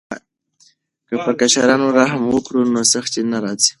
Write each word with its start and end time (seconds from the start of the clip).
که 1.07 1.15
پر 1.23 1.33
کشرانو 1.41 1.87
رحم 1.99 2.21
وکړو 2.27 2.61
نو 2.73 2.81
سختي 2.93 3.21
نه 3.31 3.37
راځي. 3.43 3.69